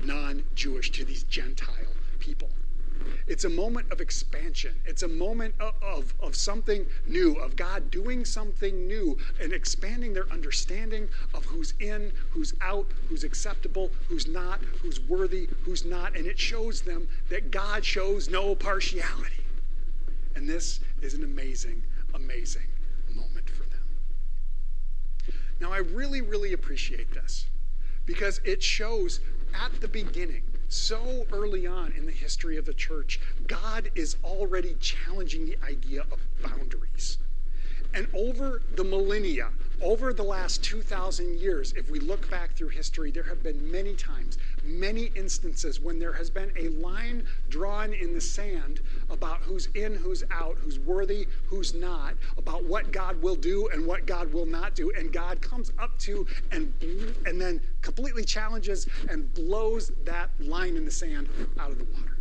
non 0.05 0.45
Jewish, 0.55 0.91
to 0.93 1.05
these 1.05 1.25
Gentile 1.25 1.95
people. 2.21 2.49
It's 3.27 3.45
a 3.45 3.49
moment 3.49 3.91
of 3.93 4.01
expansion. 4.01 4.75
It's 4.85 5.03
a 5.03 5.09
moment 5.09 5.55
of, 5.61 5.75
of, 5.83 6.15
of, 6.21 6.35
something 6.35 6.87
new, 7.07 7.35
of 7.35 7.57
God 7.57 7.91
doing 7.91 8.25
something 8.25 8.87
new 8.87 9.17
and 9.41 9.53
expanding 9.53 10.13
their 10.13 10.31
understanding 10.33 11.09
of 11.35 11.45
who's 11.45 11.75
in, 11.81 12.13
who's 12.31 12.55
out, 12.61 12.87
who's 13.09 13.25
acceptable, 13.25 13.91
who's 14.09 14.27
not, 14.27 14.61
who's 14.83 15.01
worthy, 15.01 15.49
who's 15.65 15.85
not. 15.85 16.17
And 16.17 16.27
it 16.27 16.39
shows 16.39 16.81
them 16.81 17.09
that 17.29 17.51
God 17.51 17.85
shows 17.85 18.29
no 18.29 18.55
partiality. 18.55 19.45
And 20.35 20.49
this 20.49 20.81
is 21.03 21.15
an 21.15 21.25
amazing, 21.25 21.83
amazing 22.15 22.67
moment 23.15 23.49
for 23.51 23.65
them. 23.65 25.35
Now, 25.61 25.73
I 25.73 25.79
really, 25.79 26.21
really 26.21 26.53
appreciate 26.53 27.13
this 27.13 27.47
because 28.07 28.41
it 28.45 28.63
shows 28.63 29.21
at 29.55 29.81
the 29.81 29.89
beginning, 29.89 30.43
so 30.71 31.27
early 31.33 31.67
on 31.67 31.93
in 31.93 32.07
the 32.07 32.13
history 32.13 32.57
of 32.57 32.65
the 32.65 32.73
church, 32.73 33.21
God 33.49 33.91
is 33.97 34.17
already 34.23 34.77
challenging 34.81 35.45
the 35.45 35.59
idea 35.65 36.03
of 36.13 36.19
boundaries. 36.43 37.19
And 37.95 38.07
over 38.15 38.63
the 38.77 38.85
millennia, 38.85 39.49
over 39.83 40.13
the 40.13 40.23
last 40.23 40.63
2,000 40.63 41.39
years, 41.39 41.73
if 41.73 41.91
we 41.91 42.01
look 42.01 42.31
back 42.31 42.55
through 42.55 42.69
history, 42.69 43.11
there 43.11 43.23
have 43.23 43.43
been 43.43 43.71
many 43.71 43.95
times, 43.95 44.37
many 44.63 45.11
instances 45.15 45.81
when 45.81 45.99
there 45.99 46.13
has 46.13 46.29
been 46.29 46.53
a 46.57 46.69
line 46.69 47.25
drawn 47.49 47.93
in 47.95 48.13
the 48.13 48.21
sand 48.21 48.81
about 49.09 49.39
who's 49.41 49.69
in, 49.75 49.95
who's 49.95 50.23
out, 50.31 50.59
who's 50.59 50.79
worthy, 50.79 51.27
who's 51.47 51.75
not, 51.75 52.15
about 52.37 52.63
what 52.65 52.93
God 52.93 53.21
will 53.23 53.37
do 53.37 53.69
and 53.73 53.87
what 53.87 54.07
God 54.07 54.33
will 54.33 54.47
not 54.47 54.75
do. 54.75 54.93
And 54.97 55.13
God 55.13 55.41
comes 55.41 55.73
up 55.79 55.99
to 56.01 56.27
and, 56.53 56.73
and 57.25 57.41
then 57.41 57.61
completely 57.81 58.25
challenges 58.25 58.87
and 59.09 59.33
blows 59.35 59.93
that 60.05 60.29
line 60.39 60.77
in 60.77 60.85
the 60.85 60.91
sand 60.91 61.29
out 61.59 61.71
of 61.71 61.79
the 61.79 61.85
water. 61.85 62.20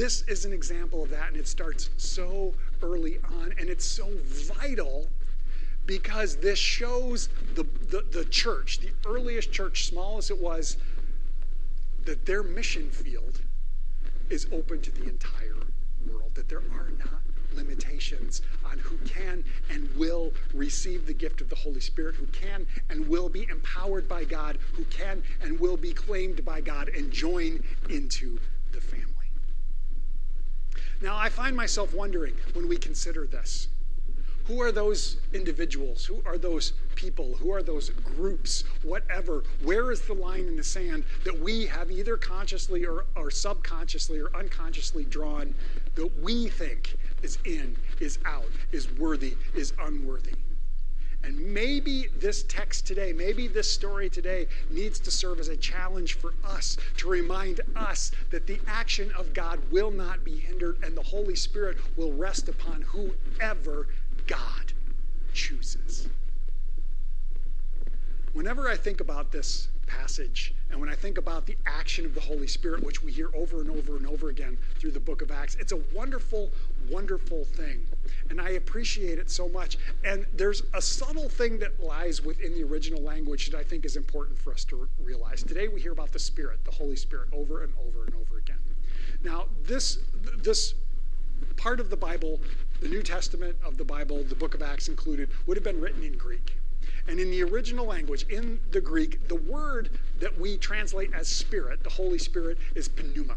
This 0.00 0.22
is 0.22 0.46
an 0.46 0.54
example 0.54 1.02
of 1.02 1.10
that, 1.10 1.28
and 1.28 1.36
it 1.36 1.46
starts 1.46 1.90
so 1.98 2.54
early 2.82 3.18
on, 3.38 3.52
and 3.58 3.68
it's 3.68 3.84
so 3.84 4.08
vital 4.24 5.06
because 5.84 6.36
this 6.36 6.58
shows 6.58 7.28
the, 7.54 7.64
the, 7.90 8.06
the 8.10 8.24
church, 8.24 8.78
the 8.78 8.92
earliest 9.06 9.52
church, 9.52 9.84
small 9.84 10.16
as 10.16 10.30
it 10.30 10.38
was, 10.38 10.78
that 12.06 12.24
their 12.24 12.42
mission 12.42 12.90
field 12.90 13.42
is 14.30 14.46
open 14.52 14.80
to 14.80 14.90
the 14.90 15.04
entire 15.04 15.58
world, 16.10 16.34
that 16.34 16.48
there 16.48 16.62
are 16.72 16.88
not 16.98 17.20
limitations 17.52 18.40
on 18.64 18.78
who 18.78 18.96
can 19.04 19.44
and 19.68 19.86
will 19.96 20.32
receive 20.54 21.06
the 21.06 21.12
gift 21.12 21.42
of 21.42 21.50
the 21.50 21.56
Holy 21.56 21.80
Spirit, 21.80 22.14
who 22.14 22.24
can 22.28 22.66
and 22.88 23.06
will 23.06 23.28
be 23.28 23.46
empowered 23.50 24.08
by 24.08 24.24
God, 24.24 24.56
who 24.72 24.84
can 24.84 25.22
and 25.42 25.60
will 25.60 25.76
be 25.76 25.92
claimed 25.92 26.42
by 26.42 26.62
God 26.62 26.88
and 26.88 27.12
join 27.12 27.62
into 27.90 28.38
the 28.72 28.80
family. 28.80 29.09
Now, 31.00 31.16
I 31.16 31.28
find 31.28 31.56
myself 31.56 31.94
wondering 31.94 32.34
when 32.52 32.68
we 32.68 32.76
consider 32.76 33.26
this 33.26 33.68
who 34.50 34.60
are 34.60 34.72
those 34.72 35.18
individuals? 35.32 36.04
Who 36.04 36.20
are 36.26 36.36
those 36.36 36.72
people? 36.96 37.34
Who 37.34 37.52
are 37.52 37.62
those 37.62 37.90
groups? 37.90 38.64
Whatever. 38.82 39.44
Where 39.62 39.92
is 39.92 40.00
the 40.00 40.14
line 40.14 40.48
in 40.48 40.56
the 40.56 40.64
sand 40.64 41.04
that 41.22 41.38
we 41.38 41.66
have 41.66 41.90
either 41.92 42.16
consciously 42.16 42.84
or, 42.84 43.04
or 43.14 43.30
subconsciously 43.30 44.18
or 44.18 44.28
unconsciously 44.34 45.04
drawn 45.04 45.54
that 45.94 46.10
we 46.20 46.48
think 46.48 46.96
is 47.22 47.38
in, 47.44 47.76
is 48.00 48.18
out, 48.24 48.50
is 48.72 48.90
worthy, 48.92 49.34
is 49.54 49.72
unworthy? 49.78 50.34
And 51.22 51.38
maybe 51.52 52.06
this 52.18 52.42
text 52.44 52.86
today, 52.86 53.12
maybe 53.12 53.46
this 53.46 53.70
story 53.70 54.08
today 54.08 54.46
needs 54.70 54.98
to 55.00 55.10
serve 55.10 55.38
as 55.38 55.48
a 55.48 55.56
challenge 55.56 56.14
for 56.14 56.32
us 56.44 56.76
to 56.96 57.08
remind 57.08 57.60
us 57.76 58.10
that 58.30 58.46
the 58.46 58.58
action 58.66 59.12
of 59.16 59.34
God 59.34 59.60
will 59.70 59.90
not 59.90 60.24
be 60.24 60.38
hindered 60.38 60.78
and 60.82 60.96
the 60.96 61.02
Holy 61.02 61.36
Spirit 61.36 61.76
will 61.96 62.12
rest 62.12 62.48
upon 62.48 62.82
whoever 62.82 63.88
God 64.26 64.72
chooses. 65.34 66.08
Whenever 68.32 68.68
I 68.68 68.76
think 68.76 69.00
about 69.00 69.32
this 69.32 69.68
passage 69.86 70.54
and 70.70 70.78
when 70.78 70.88
I 70.88 70.94
think 70.94 71.18
about 71.18 71.46
the 71.46 71.56
action 71.66 72.04
of 72.04 72.14
the 72.14 72.20
Holy 72.20 72.46
Spirit, 72.46 72.84
which 72.84 73.02
we 73.02 73.10
hear 73.10 73.28
over 73.34 73.60
and 73.60 73.70
over 73.70 73.96
and 73.96 74.06
over 74.06 74.28
again 74.28 74.56
through 74.78 74.92
the 74.92 75.00
book 75.00 75.20
of 75.20 75.32
Acts, 75.32 75.56
it's 75.56 75.72
a 75.72 75.80
wonderful, 75.92 76.50
wonderful 76.90 77.44
thing. 77.44 77.86
And 78.28 78.40
I 78.40 78.50
appreciate 78.50 79.18
it 79.18 79.30
so 79.30 79.48
much. 79.48 79.78
And 80.04 80.26
there's 80.34 80.62
a 80.74 80.82
subtle 80.82 81.28
thing 81.28 81.58
that 81.58 81.80
lies 81.82 82.22
within 82.22 82.52
the 82.54 82.62
original 82.64 83.02
language 83.02 83.50
that 83.50 83.58
I 83.58 83.62
think 83.62 83.84
is 83.84 83.96
important 83.96 84.38
for 84.38 84.52
us 84.52 84.64
to 84.66 84.88
realize. 85.02 85.42
Today 85.42 85.68
we 85.68 85.80
hear 85.80 85.92
about 85.92 86.12
the 86.12 86.18
Spirit, 86.18 86.64
the 86.64 86.70
Holy 86.70 86.96
Spirit, 86.96 87.28
over 87.32 87.62
and 87.62 87.72
over 87.86 88.04
and 88.04 88.14
over 88.14 88.38
again. 88.38 88.58
Now, 89.22 89.46
this, 89.64 89.98
this 90.38 90.74
part 91.56 91.80
of 91.80 91.90
the 91.90 91.96
Bible, 91.96 92.40
the 92.80 92.88
New 92.88 93.02
Testament 93.02 93.56
of 93.64 93.76
the 93.76 93.84
Bible, 93.84 94.22
the 94.24 94.34
book 94.34 94.54
of 94.54 94.62
Acts 94.62 94.88
included, 94.88 95.28
would 95.46 95.56
have 95.56 95.64
been 95.64 95.80
written 95.80 96.02
in 96.02 96.16
Greek. 96.16 96.56
And 97.06 97.18
in 97.18 97.30
the 97.30 97.42
original 97.42 97.86
language, 97.86 98.24
in 98.28 98.60
the 98.70 98.80
Greek, 98.80 99.26
the 99.28 99.36
word 99.36 99.90
that 100.20 100.38
we 100.38 100.56
translate 100.56 101.12
as 101.12 101.28
spirit, 101.28 101.82
the 101.82 101.90
Holy 101.90 102.18
Spirit, 102.18 102.58
is 102.74 102.88
pneuma. 102.96 103.36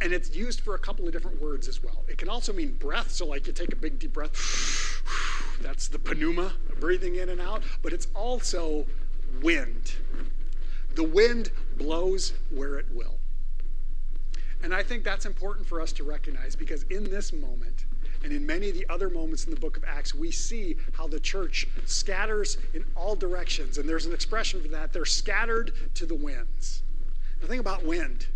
And 0.00 0.12
it's 0.12 0.34
used 0.34 0.60
for 0.60 0.74
a 0.74 0.78
couple 0.78 1.06
of 1.06 1.12
different 1.12 1.40
words 1.40 1.68
as 1.68 1.82
well. 1.82 2.04
It 2.08 2.18
can 2.18 2.28
also 2.28 2.52
mean 2.52 2.72
breath, 2.72 3.10
so 3.10 3.26
like 3.26 3.46
you 3.46 3.52
take 3.52 3.72
a 3.72 3.76
big 3.76 3.98
deep 3.98 4.14
breath, 4.14 4.32
that's 5.60 5.88
the 5.88 5.98
pneuma, 5.98 6.54
breathing 6.78 7.16
in 7.16 7.28
and 7.28 7.40
out, 7.40 7.62
but 7.82 7.92
it's 7.92 8.06
also 8.14 8.86
wind. 9.42 9.94
The 10.94 11.04
wind 11.04 11.50
blows 11.76 12.32
where 12.50 12.78
it 12.78 12.86
will. 12.92 13.18
And 14.62 14.74
I 14.74 14.82
think 14.82 15.04
that's 15.04 15.26
important 15.26 15.66
for 15.66 15.80
us 15.80 15.92
to 15.92 16.04
recognize 16.04 16.54
because 16.54 16.82
in 16.84 17.04
this 17.04 17.32
moment, 17.32 17.86
and 18.22 18.32
in 18.32 18.44
many 18.44 18.68
of 18.68 18.74
the 18.74 18.86
other 18.90 19.08
moments 19.08 19.44
in 19.44 19.54
the 19.54 19.60
book 19.60 19.76
of 19.76 19.84
Acts, 19.84 20.14
we 20.14 20.30
see 20.30 20.76
how 20.92 21.06
the 21.06 21.20
church 21.20 21.66
scatters 21.86 22.58
in 22.74 22.84
all 22.94 23.16
directions. 23.16 23.78
And 23.78 23.88
there's 23.88 24.04
an 24.04 24.12
expression 24.12 24.60
for 24.60 24.68
that. 24.68 24.92
They're 24.92 25.06
scattered 25.06 25.72
to 25.94 26.04
the 26.04 26.14
winds. 26.14 26.82
The 27.40 27.46
thing 27.46 27.60
about 27.60 27.84
wind, 27.84 28.26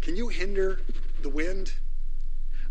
can 0.00 0.16
you 0.16 0.28
hinder 0.28 0.80
the 1.22 1.28
wind? 1.28 1.72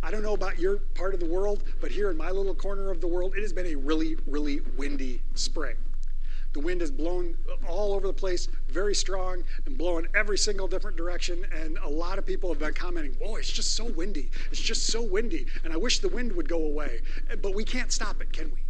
I 0.02 0.12
don't 0.12 0.24
know 0.24 0.34
about 0.34 0.60
your 0.60 0.78
part 0.96 1.14
of 1.14 1.20
the 1.20 1.26
world, 1.26 1.64
but 1.82 1.92
here 1.92 2.10
in 2.10 2.18
my 2.18 2.32
little 2.32 2.56
corner 2.56 2.90
of 2.90 3.02
the 3.02 3.08
world, 3.08 3.36
it 3.36 3.42
has 3.42 3.52
been 3.52 3.68
a 3.68 3.76
really, 3.76 4.16
really 4.26 4.62
windy 4.78 5.22
spring. 5.36 5.76
The 6.54 6.60
wind 6.62 6.82
has 6.82 6.90
blown 6.90 7.38
all 7.68 7.94
over 7.94 8.08
the 8.08 8.14
place, 8.14 8.48
very 8.70 8.96
strong, 8.96 9.44
and 9.66 9.78
blowing 9.78 10.08
every 10.16 10.38
single 10.38 10.68
different 10.68 10.98
direction. 10.98 11.46
And 11.54 11.78
a 11.80 11.88
lot 11.88 12.18
of 12.18 12.26
people 12.26 12.50
have 12.50 12.58
been 12.58 12.74
commenting, 12.74 13.14
boy, 13.14 13.38
it's 13.38 13.52
just 13.52 13.76
so 13.76 13.86
windy. 13.86 14.32
It's 14.52 14.60
just 14.60 14.88
so 14.88 15.04
windy. 15.04 15.46
And 15.64 15.72
I 15.72 15.78
wish 15.78 16.00
the 16.00 16.10
wind 16.10 16.32
would 16.32 16.50
go 16.50 16.66
away. 16.66 17.02
But 17.42 17.54
we 17.54 17.64
can't 17.64 17.92
stop 17.92 18.20
it, 18.22 18.34
can 18.34 18.52
we? 18.52 18.62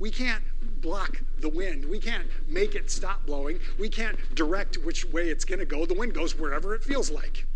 We 0.00 0.10
can't 0.10 0.42
block 0.80 1.22
the 1.38 1.48
wind. 1.48 1.84
We 1.84 2.00
can't 2.00 2.26
make 2.48 2.74
it 2.74 2.90
stop 2.90 3.24
blowing. 3.26 3.60
We 3.78 3.88
can't 3.88 4.18
direct 4.34 4.76
which 4.78 5.04
way 5.04 5.28
it's 5.28 5.44
going 5.44 5.60
to 5.60 5.66
go. 5.66 5.86
The 5.86 5.94
wind 5.94 6.14
goes 6.14 6.36
wherever 6.36 6.74
it 6.74 6.82
feels 6.82 7.12
like. 7.12 7.46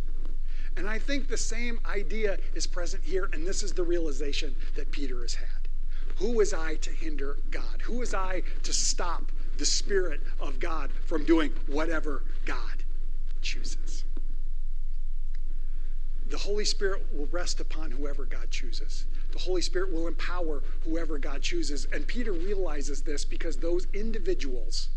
And 0.78 0.88
I 0.88 0.98
think 0.98 1.28
the 1.28 1.36
same 1.36 1.78
idea 1.84 2.38
is 2.54 2.66
present 2.66 3.02
here, 3.04 3.28
and 3.34 3.46
this 3.46 3.62
is 3.62 3.72
the 3.72 3.82
realization 3.82 4.54
that 4.76 4.90
Peter 4.90 5.20
has 5.20 5.34
had. 5.34 5.68
Who 6.16 6.40
is 6.40 6.54
I 6.54 6.76
to 6.76 6.90
hinder 6.90 7.36
God? 7.50 7.82
Who 7.82 8.00
is 8.00 8.14
I 8.14 8.42
to 8.62 8.72
stop 8.72 9.30
the 9.58 9.66
Spirit 9.66 10.20
of 10.40 10.58
God 10.60 10.90
from 11.04 11.24
doing 11.24 11.52
whatever 11.66 12.22
God 12.46 12.84
chooses. 13.42 14.04
The 16.30 16.38
Holy 16.38 16.64
Spirit 16.64 17.06
will 17.12 17.26
rest 17.26 17.58
upon 17.58 17.90
whoever 17.90 18.24
God 18.24 18.50
chooses. 18.50 19.06
The 19.32 19.38
Holy 19.38 19.62
Spirit 19.62 19.92
will 19.92 20.06
empower 20.06 20.62
whoever 20.84 21.18
God 21.18 21.42
chooses. 21.42 21.86
And 21.92 22.06
Peter 22.06 22.32
realizes 22.32 23.02
this 23.02 23.24
because 23.24 23.56
those 23.56 23.86
individuals 23.94 24.90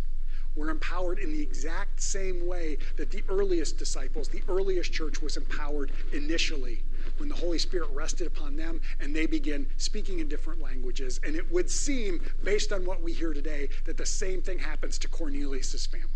were 0.56 0.70
empowered 0.70 1.20
in 1.20 1.32
the 1.32 1.42
exact 1.42 2.02
same 2.02 2.46
way 2.46 2.78
that 2.98 3.10
the 3.10 3.24
earliest 3.30 3.78
disciples, 3.78 4.28
the 4.28 4.44
earliest 4.50 4.92
church 4.92 5.22
was 5.22 5.38
empowered 5.38 5.92
initially 6.12 6.84
when 7.18 7.30
the 7.30 7.36
Holy 7.36 7.58
Spirit 7.58 7.90
rested 7.94 8.28
upon 8.28 8.56
them 8.56 8.82
and 9.00 9.16
they 9.16 9.26
began 9.26 9.66
speaking 9.78 10.20
in 10.20 10.28
different 10.28 10.62
languages. 10.62 11.20
And 11.24 11.36
it 11.36 11.50
would 11.52 11.70
seem, 11.70 12.22
based 12.44 12.74
on 12.74 12.86
what 12.86 13.02
we 13.02 13.14
hear 13.14 13.34
today, 13.34 13.70
that 13.86 13.98
the 13.98 14.06
same 14.06 14.42
thing 14.42 14.60
happens 14.60 14.98
to 15.00 15.08
Cornelius' 15.08 15.86
family. 15.86 16.08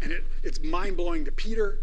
And 0.00 0.12
it, 0.12 0.24
it's 0.42 0.62
mind 0.62 0.96
blowing 0.96 1.24
to 1.24 1.32
Peter. 1.32 1.80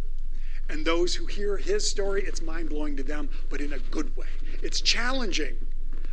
And 0.70 0.86
those 0.86 1.16
who 1.16 1.26
hear 1.26 1.58
his 1.58 1.90
story, 1.90 2.24
it's 2.24 2.42
mind 2.42 2.70
blowing 2.70 2.96
to 2.98 3.04
them, 3.04 3.30
but 3.50 3.60
in 3.60 3.74
a 3.74 3.80
good 3.80 4.16
way. 4.16 4.28
It's 4.62 4.82
challenging, 4.82 5.56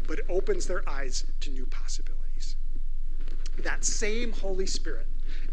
but 0.06 0.20
it 0.20 0.26
opens 0.28 0.66
their 0.66 0.88
eyes 0.88 1.26
to 1.40 1.50
new 1.50 1.66
possibilities. 1.66 2.56
That 3.58 3.84
same 3.84 4.32
Holy 4.32 4.66
Spirit 4.66 5.06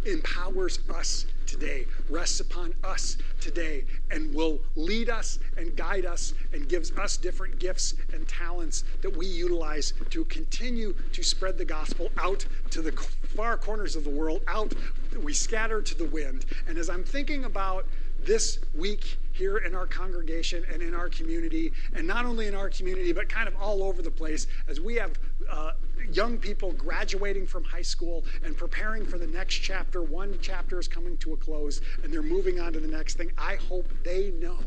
empowers 0.05 0.79
us 0.93 1.25
today, 1.45 1.85
rests 2.09 2.39
upon 2.39 2.73
us 2.83 3.17
today, 3.39 3.85
and 4.11 4.33
will 4.33 4.59
lead 4.75 5.09
us 5.09 5.39
and 5.57 5.75
guide 5.75 6.05
us 6.05 6.33
and 6.53 6.67
gives 6.67 6.91
us 6.97 7.17
different 7.17 7.59
gifts 7.59 7.95
and 8.13 8.27
talents 8.27 8.83
that 9.01 9.15
we 9.15 9.25
utilize 9.25 9.93
to 10.09 10.25
continue 10.25 10.95
to 11.11 11.23
spread 11.23 11.57
the 11.57 11.65
gospel 11.65 12.09
out 12.17 12.45
to 12.69 12.81
the 12.81 12.91
far 13.35 13.57
corners 13.57 13.95
of 13.95 14.03
the 14.03 14.09
world, 14.09 14.41
out, 14.47 14.73
we 15.21 15.33
scatter 15.33 15.81
to 15.81 15.95
the 15.95 16.05
wind. 16.05 16.45
And 16.67 16.77
as 16.77 16.89
I'm 16.89 17.03
thinking 17.03 17.45
about 17.45 17.85
this 18.25 18.59
week 18.75 19.17
here 19.31 19.57
in 19.57 19.73
our 19.75 19.87
congregation 19.87 20.63
and 20.71 20.81
in 20.81 20.93
our 20.93 21.09
community, 21.09 21.71
and 21.95 22.05
not 22.05 22.25
only 22.25 22.47
in 22.47 22.55
our 22.55 22.69
community, 22.69 23.11
but 23.11 23.27
kind 23.27 23.47
of 23.47 23.55
all 23.59 23.83
over 23.83 24.01
the 24.01 24.11
place, 24.11 24.47
as 24.67 24.79
we 24.79 24.95
have 24.95 25.17
uh, 25.49 25.71
young 26.11 26.37
people 26.37 26.73
graduating 26.73 27.47
from 27.47 27.63
high 27.63 27.81
school 27.81 28.23
and 28.43 28.55
preparing 28.55 29.05
for 29.05 29.17
the 29.17 29.27
next 29.27 29.55
chapter. 29.55 30.01
One 30.01 30.37
chapter 30.41 30.79
is 30.79 30.87
coming 30.87 31.17
to 31.17 31.33
a 31.33 31.37
close 31.37 31.81
and 32.03 32.13
they're 32.13 32.21
moving 32.21 32.59
on 32.59 32.73
to 32.73 32.79
the 32.79 32.87
next 32.87 33.15
thing. 33.15 33.31
I 33.37 33.55
hope 33.55 33.91
they 34.03 34.31
know 34.31 34.57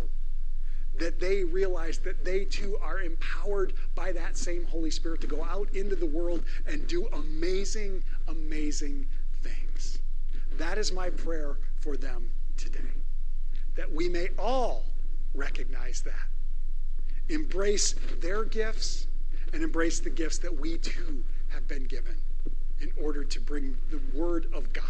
that 0.98 1.20
they 1.20 1.44
realize 1.44 1.98
that 1.98 2.24
they 2.24 2.44
too 2.44 2.78
are 2.80 3.00
empowered 3.00 3.74
by 3.94 4.12
that 4.12 4.36
same 4.36 4.64
Holy 4.64 4.90
Spirit 4.90 5.20
to 5.20 5.26
go 5.26 5.44
out 5.44 5.68
into 5.74 5.94
the 5.94 6.06
world 6.06 6.42
and 6.66 6.86
do 6.86 7.06
amazing, 7.12 8.02
amazing 8.28 9.06
things. 9.42 9.98
That 10.56 10.78
is 10.78 10.92
my 10.92 11.10
prayer 11.10 11.58
for 11.80 11.96
them 11.98 12.30
today. 12.56 12.95
That 13.76 13.92
we 13.92 14.08
may 14.08 14.28
all 14.38 14.84
recognize 15.34 16.02
that, 16.02 16.28
embrace 17.28 17.94
their 18.20 18.44
gifts, 18.44 19.06
and 19.52 19.62
embrace 19.62 20.00
the 20.00 20.10
gifts 20.10 20.38
that 20.38 20.58
we 20.58 20.78
too 20.78 21.24
have 21.48 21.68
been 21.68 21.84
given 21.84 22.16
in 22.80 22.92
order 23.00 23.24
to 23.24 23.40
bring 23.40 23.76
the 23.90 24.00
Word 24.16 24.46
of 24.52 24.72
God, 24.72 24.84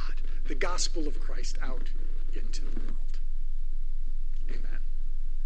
the 0.46 0.54
gospel 0.54 1.06
of 1.06 1.20
Christ, 1.20 1.58
out 1.62 1.88
into 2.34 2.62
the 2.62 2.80
world. 2.80 3.18
Amen. 4.50 4.78